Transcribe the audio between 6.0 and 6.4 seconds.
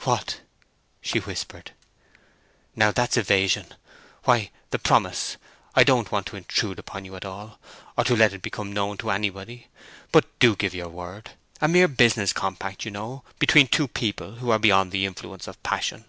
want to